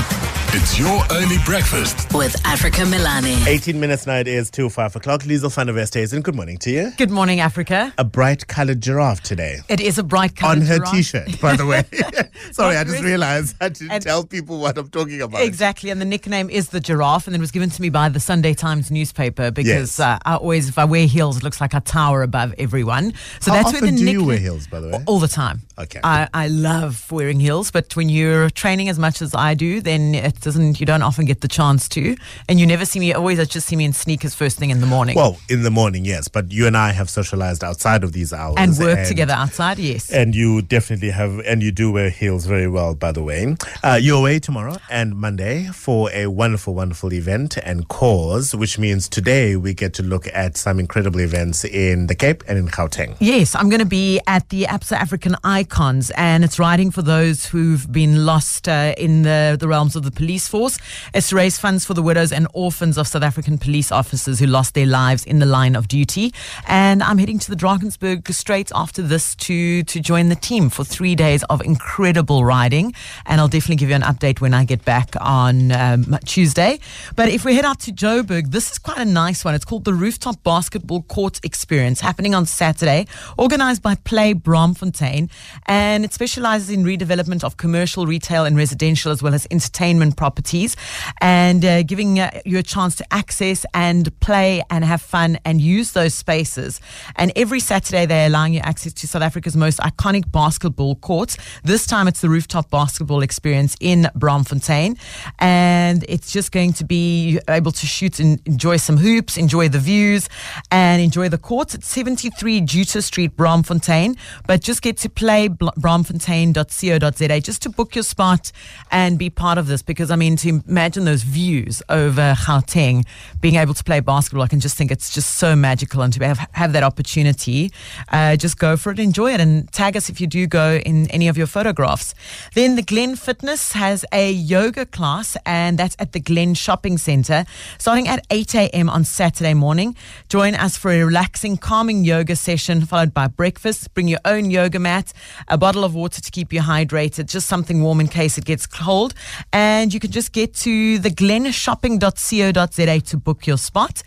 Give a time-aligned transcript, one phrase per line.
[0.00, 2.12] up It's your early breakfast.
[2.12, 3.46] with Africa Melane.
[3.46, 5.22] 18 minutes now, it is 2 5 o'clock.
[5.22, 6.90] Liezel van der Westhuizen, good morning to you.
[6.96, 7.92] Good morning, Africa.
[7.98, 9.60] A bright colored giraffe today.
[9.68, 10.52] It is a bright color.
[10.56, 11.84] On her t shirt, by the way.
[12.52, 15.40] Sorry, I just realized I didn't And- tell people what I'm talking about.
[15.42, 18.18] Exactly, and the nickname is the giraffe, and it was given to me by the
[18.20, 20.00] Sunday Times newspaper because Yes.
[20.00, 23.12] uh, I always, if I wear heels, it looks like I tower above everyone.
[23.38, 24.20] So How that's often where the do nickname.
[24.20, 25.04] you wear heels, by the way?
[25.06, 25.60] All the time.
[25.78, 26.00] Okay.
[26.02, 30.14] I, I love wearing heels, but when you're training as much as I do, then
[30.16, 30.80] it doesn't.
[30.80, 32.16] You don't often get the chance to,
[32.48, 33.12] and you never see me.
[33.12, 35.16] Always, I just see me in sneakers first thing in the morning.
[35.16, 38.56] Well, in the morning, yes, but you and I have socialized outside of these hours.
[38.58, 39.78] and work together outside.
[39.78, 40.10] Yes.
[40.10, 43.56] And you definitely have, and you do wear heels very well, by the way.
[43.82, 49.08] Uh, you're away tomorrow and Monday for a wonderful, wonderful event and cause, which means
[49.08, 53.16] today we get to look at some incredible events in the Cape and in Gauteng.
[53.20, 57.46] Yes, I'm going to be at the APSA African Icons, and it's riding for those
[57.46, 60.78] who've been lost uh, in the, the realms of the police force.
[61.14, 64.46] It's to raise funds for the widows and orphans of South African police officers who
[64.46, 66.32] lost their lives in the line of duty.
[66.66, 70.84] And I'm heading to the Drakensberg straight after this to, to join the team for
[70.84, 72.94] three days of incredible riding.
[73.26, 76.80] And I'll definitely give you an update when I get back on um, Tuesday.
[77.16, 79.54] But if we head out to Joburg, this is quite a nice one.
[79.54, 83.06] It's called the Rooftop Basketball Court Experience, happening on Saturday,
[83.38, 85.30] organized by Play Braamfontein.
[85.66, 90.76] And it specializes in redevelopment of commercial, retail, and residential, as well as entertainment properties,
[91.22, 95.62] and uh, giving uh, you a chance to access and play and have fun and
[95.62, 96.78] use those spaces.
[97.16, 101.38] And every Saturday, they're allowing you access to South Africa's most iconic basketball courts.
[101.64, 104.98] This time, it's the Rooftop Basketball Experience in Braamfontein.
[105.38, 109.78] And it's just going to be able to shoot and enjoy some hoops, enjoy the
[109.78, 110.28] views,
[110.70, 111.74] and enjoy the courts.
[111.74, 114.18] It's 73 Juta Street, Braamfontein.
[114.46, 118.52] But just get to play braamfontein.co.za just to book your spot
[118.90, 119.82] and be part of this.
[119.82, 123.06] Because, I mean, to imagine those views over Gauteng,
[123.40, 126.02] being able to play basketball, I can just think it's just so magical.
[126.02, 127.72] And to have, have that opportunity,
[128.10, 131.08] uh, just go for it, enjoy it, and tag us if you do go in
[131.10, 132.14] any of your photographs.
[132.54, 137.44] Then the Glen Fitness has a yoga class, and that's at the Glen Shopping Centre,
[137.78, 138.90] starting at 8 a.m.
[138.90, 139.96] on Saturday morning.
[140.28, 143.94] Join us for a relaxing, calming yoga session, followed by breakfast.
[143.94, 145.12] Bring your own yoga mat,
[145.48, 148.66] a bottle of water to keep you hydrated, just something warm in case it gets
[148.66, 149.14] cold.
[149.52, 154.02] And you can just get to the glenshopping.co.za to book your spot.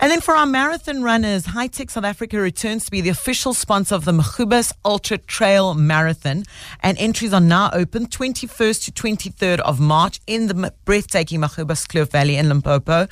[0.00, 3.94] And then for our marathon runners, Hi-Tec South Africa returns to be the official sponsor
[3.94, 6.44] of the Magoebas Ultra Trail Marathon.
[6.82, 12.36] And entries are now open 21st to 23rd of March in the breathtaking Magoebaskloof Valley
[12.36, 13.06] in Limpopo.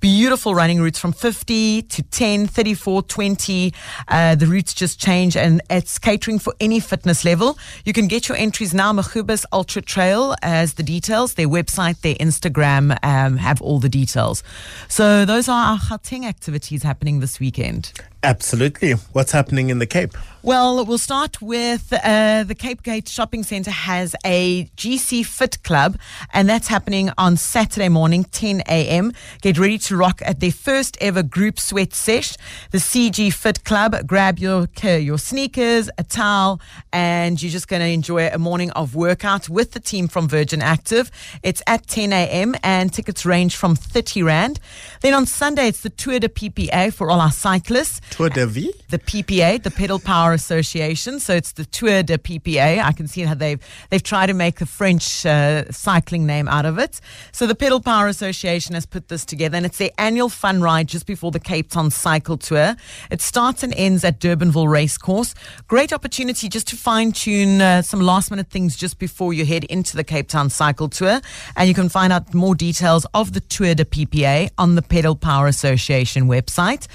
[0.00, 3.72] Beautiful running routes from 50 to 10, 34, 20.
[4.08, 7.56] Uh, the routes just change and it's catering for any fitness level.
[7.84, 11.34] You can get your entries now, Magoebas Ultra Trail as the details.
[11.34, 14.42] Their website, their Instagram um, have all the details.
[14.88, 17.92] So those are our Gauteng activities happening this weekend.
[18.26, 18.94] Absolutely.
[19.12, 20.12] What's happening in the Cape?
[20.42, 25.98] Well, we'll start with uh, the Cape Gate Shopping Centre has a GC Fit Club,
[26.32, 29.12] and that's happening on Saturday morning, 10 a.m.
[29.42, 32.36] Get ready to rock at their first ever group sweat sesh.
[32.70, 33.96] The CG Fit Club.
[34.06, 36.60] Grab your your sneakers, a towel,
[36.92, 40.62] and you're just going to enjoy a morning of workout with the team from Virgin
[40.62, 41.10] Active.
[41.42, 42.54] It's at 10 a.m.
[42.62, 44.60] and tickets range from 30 rand.
[45.00, 48.72] Then on Sunday, it's the Tour de PPA for all our cyclists Tour de Vie?
[48.88, 51.18] the PPA, the Pedal Power Association.
[51.18, 52.82] So it's the Tour de PPA.
[52.82, 53.60] I can see how they've
[53.90, 57.00] they've tried to make a French uh, cycling name out of it.
[57.32, 60.88] So the Pedal Power Association has put this together, and it's their annual fun ride
[60.88, 62.76] just before the Cape Town Cycle Tour.
[63.10, 65.34] It starts and ends at Durbanville Racecourse.
[65.66, 69.64] Great opportunity just to fine tune uh, some last minute things just before you head
[69.64, 71.20] into the Cape Town Cycle Tour,
[71.56, 75.16] and you can find out more details of the Tour de PPA on the Pedal
[75.16, 76.86] Power Association website.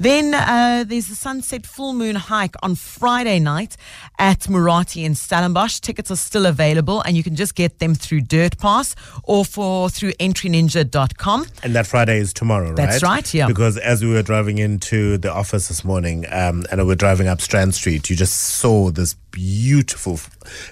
[0.00, 3.76] Then uh, there's the Sunset Full Moon Hike on Friday night
[4.18, 5.80] at Muratie in Stellenbosch.
[5.80, 8.94] Tickets are still available, and you can just get them through Dirt Pass
[9.24, 11.46] or for through entryninja.com.
[11.62, 12.76] And that Friday is tomorrow, right?
[12.76, 13.46] That's right, yeah.
[13.48, 17.28] Because as we were driving into the office this morning, um, and we were driving
[17.28, 20.18] up Strand Street, you just saw this beautiful,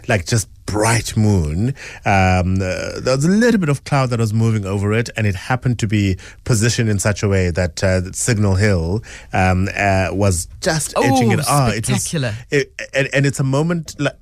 [0.09, 1.75] like just bright moon.
[2.07, 5.27] Um, uh, there was a little bit of cloud that was moving over it, and
[5.27, 9.03] it happened to be positioned in such a way that uh, Signal Hill
[9.33, 11.41] um, uh, was just Oh, edging it.
[11.47, 12.35] Ah, spectacular.
[12.51, 14.17] It was, it, and, and it's a moment like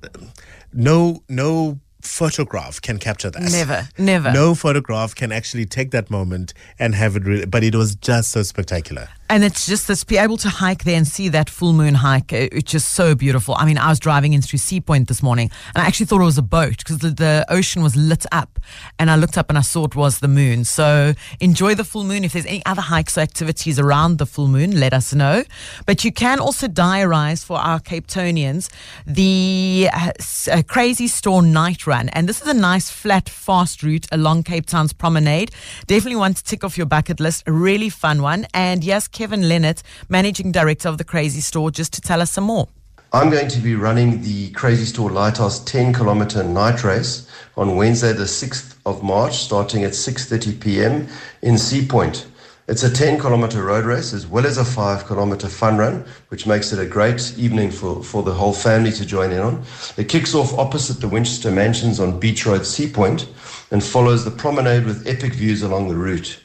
[0.73, 3.41] no no photograph can capture that.
[3.43, 4.33] Never, never.
[4.33, 7.23] No photograph can actually take that moment and have it.
[7.25, 9.07] Re- but it was just so spectacular.
[9.33, 12.31] And it's just this be able to hike there and see that full moon hike.
[12.31, 13.55] It's just so beautiful.
[13.57, 16.21] I mean, I was driving in through Sea Point this morning and I actually thought
[16.21, 18.59] it was a boat because the, the ocean was lit up.
[18.99, 20.65] And I looked up and I saw it was the moon.
[20.65, 22.23] So enjoy the full moon.
[22.23, 25.43] If there's any other hikes or activities around the full moon, let us know.
[25.87, 28.69] But you can also diarize for our Cape Townians
[29.07, 30.11] the uh,
[30.51, 32.09] uh, Crazy Store Night Run.
[32.09, 35.49] And this is a nice, flat, fast route along Cape Town's promenade.
[35.87, 37.43] Definitely one to tick off your bucket list.
[37.47, 38.45] A really fun one.
[38.53, 42.43] And yes, Kevin Leonard, Managing Director of the Crazy Store, just to tell us some
[42.43, 42.67] more.
[43.13, 47.25] I'm going to be running the Crazy Store Lighthouse 10 kilometer night race
[47.55, 51.07] on Wednesday, the 6th of March, starting at 6:30 p.m.
[51.41, 52.27] in Sea Point.
[52.67, 56.45] It's a 10 kilometer road race as well as a 5 kilometer fun run, which
[56.45, 59.63] makes it a great evening for, for the whole family to join in on.
[59.95, 63.29] It kicks off opposite the Winchester Mansions on Beach Road Sea Point
[63.71, 66.42] and follows the promenade with epic views along the route.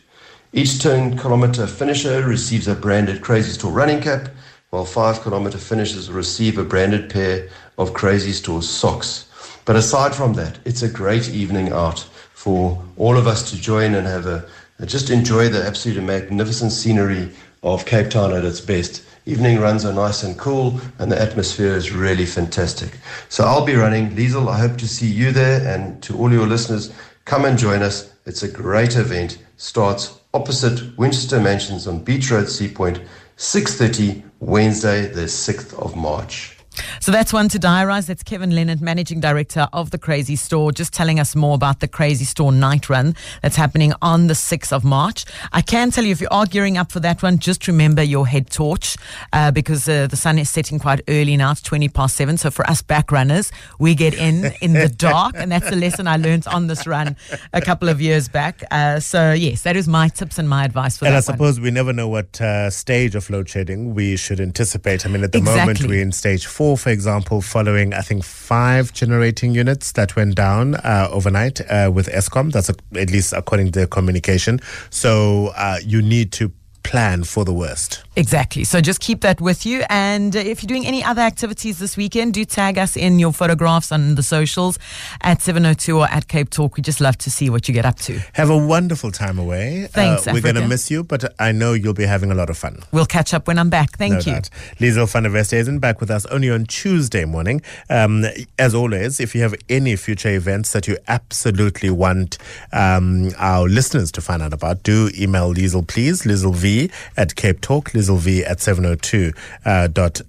[0.52, 4.30] Each 10 kilometer finisher receives a branded Crazy Store running cap,
[4.70, 9.26] while 5 kilometer finishers receive a branded pair of Crazy Store socks.
[9.66, 11.98] But aside from that, it's a great evening out
[12.32, 14.46] for all of us to join and have a
[14.86, 17.30] just enjoy the absolutely magnificent scenery
[17.62, 19.04] of Cape Town at its best.
[19.26, 22.92] Evening runs are nice and cool, and the atmosphere is really fantastic.
[23.28, 24.16] So I'll be running.
[24.16, 26.92] Liezel, I hope to see you there, and to all your listeners,
[27.26, 28.14] come and join us.
[28.24, 29.38] It's a great event.
[29.56, 33.00] Starts opposite Winchester Mansions on Beach Road, Sea Point,
[33.36, 36.57] 6.30, Wednesday, the 6th of March.
[37.00, 38.06] So that's one to diarize.
[38.06, 41.88] That's Kevin Leonard, Managing Director of the Crazy Store, just telling us more about the
[41.88, 45.24] Crazy Store night run that's happening on the 6th of March.
[45.52, 48.26] I can tell you if you are gearing up for that one, just remember your
[48.26, 48.96] head torch
[49.32, 51.52] uh, because uh, the sun is setting quite early now.
[51.52, 52.36] It's 20 past 7.
[52.38, 55.34] So for us back runners, we get in in the dark.
[55.36, 57.16] and that's the lesson I learned on this run
[57.52, 58.62] a couple of years back.
[58.70, 61.08] Uh, so, yes, that is my tips and my advice for that.
[61.08, 61.64] and I suppose one.
[61.64, 65.06] we never know what uh, stage of load shedding we should anticipate.
[65.06, 65.60] I mean, at the Exactly.
[65.60, 70.34] moment, we're in stage four, for example, following, I think, five generating units that went
[70.34, 72.52] down uh, overnight uh, with Eskom.
[72.52, 74.60] That's a, at least according to their communication.
[74.90, 76.52] So uh, you need to
[76.88, 78.02] plan for the worst.
[78.16, 78.64] Exactly.
[78.64, 79.84] So just keep that with you.
[79.90, 83.32] And uh, if you're doing any other activities this weekend, do tag us in your
[83.32, 84.78] photographs on the socials
[85.20, 86.76] at 702 or at Cape Talk.
[86.78, 88.18] We just love to see what you get up to.
[88.32, 89.86] Have a wonderful time away.
[89.90, 92.48] Thanks, uh, We're going to miss you, but I know you'll be having a lot
[92.48, 92.82] of fun.
[92.90, 93.98] We'll catch up when I'm back.
[93.98, 94.32] Thank no you.
[94.32, 94.48] doubt.
[94.80, 97.60] Liezel van der Westhuizen back with us only on Tuesday morning.
[97.90, 98.24] Um,
[98.58, 102.38] as always, if you have any future events that you absolutely want
[102.72, 106.22] um, our listeners to find out about, do email Liezel, please.
[106.22, 106.77] Liezel V
[107.16, 109.32] at Cape Talk, Liezel V at 702
[109.64, 110.20] uh, dot,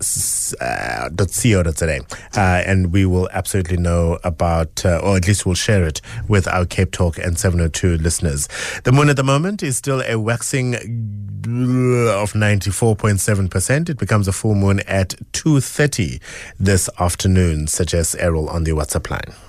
[0.61, 1.99] uh, dot co dot za.
[2.35, 6.47] Uh, and we will absolutely know about, uh, or at least we'll share it with
[6.47, 8.47] our Cape Talk and 702 listeners.
[8.83, 13.89] The moon at the moment is still a waxing of 94.7%.
[13.89, 16.21] It becomes a full moon at 2.30
[16.59, 19.48] this afternoon, suggests Errol on the WhatsApp line.